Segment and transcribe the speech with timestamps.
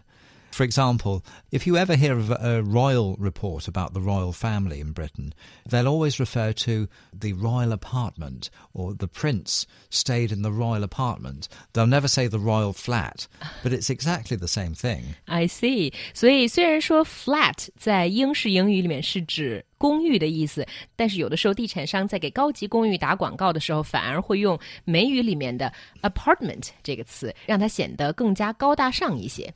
[0.57, 1.23] For example,
[1.53, 5.35] if you ever hear of a royal report about the royal family in Britain,
[5.69, 11.51] they'll always refer to the royal apartment or the prince stayed in the royal apartment.
[11.75, 13.29] They'll never say the royal flat,
[13.63, 15.17] but it's exactly the same thing.
[15.29, 15.93] I see.
[16.15, 25.73] 所以虽然说 flat 在英式英语里面是指 公寓的意思，但是有的时候地产商在给高级公寓打广告的时候，反而会用美语里面的
[26.03, 29.53] apartment 这个词，让它显得更加高大上一些。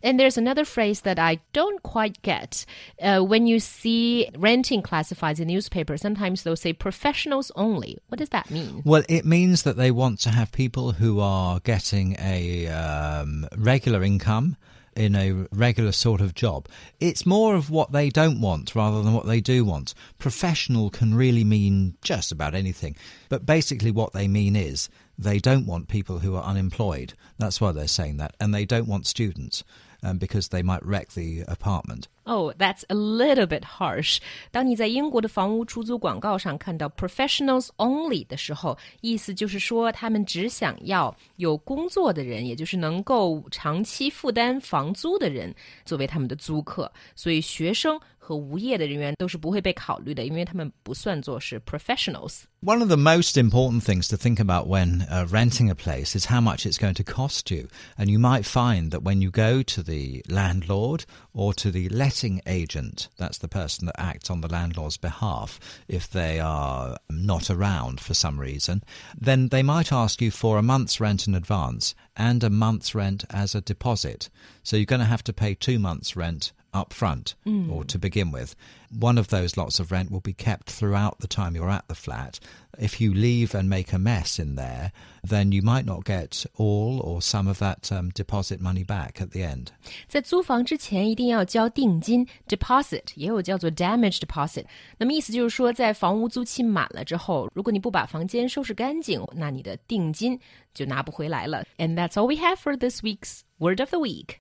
[0.00, 2.62] And there's another phrase that I don't quite get.
[3.00, 7.98] Uh, when you see renting classifieds in newspaper, sometimes they'll say professionals only.
[8.08, 8.82] What does that mean?
[8.84, 14.04] Well, it means that they want to have people who are getting a um, regular
[14.04, 14.56] income
[14.95, 16.67] in a regular sort of job.
[16.99, 19.93] It's more of what they don't want rather than what they do want.
[20.19, 22.95] Professional can really mean just about anything,
[23.29, 24.89] but basically what they mean is
[25.20, 27.14] they don't want people who are unemployed.
[27.38, 29.62] That's why they're saying that, and they don't want students.
[30.02, 32.06] Um, because they might wreck the apartment.
[32.26, 34.18] Oh, that's a little bit harsh.
[34.52, 45.52] 当你在英国的房屋出租广告上看到 professionals only 的时候，意思就是说他们只想要有工作的人，也就是能够长期负担房租的人
[45.86, 46.92] 作为他们的租客。
[47.16, 47.98] 所以学生
[48.30, 52.40] 和无业的人员都是不会被考虑的，因为他们不算作是 professionals。
[52.60, 56.26] One of the most important things to think about when uh, renting a place is
[56.26, 57.68] how much it's going to cost you.
[57.96, 62.40] And you might find that when you go to the landlord or to the letting
[62.46, 68.00] agent, that's the person that acts on the landlord's behalf, if they are not around
[68.00, 68.82] for some reason,
[69.16, 73.24] then they might ask you for a month's rent in advance and a month's rent
[73.30, 74.28] as a deposit.
[74.64, 77.34] So you're going to have to pay two months' rent up front
[77.70, 78.54] or to begin with.
[79.00, 81.94] One of those lots of rent will be kept throughout the time you're at the
[81.94, 82.38] flat.
[82.78, 84.92] If you leave and make a mess in there,
[85.24, 89.30] then you might not get all or some of that um, deposit money back at
[89.30, 89.68] the end.
[90.06, 94.66] 在租房之前一定要交定金 deposit，也有叫做 damage deposit。
[94.98, 100.38] 那么意思就是说，在房屋租期满了之后，如果你不把房间收拾干净，那你的定金
[100.74, 101.64] 就拿不回来了。
[101.78, 104.34] And that's all we have for this week's word of the week.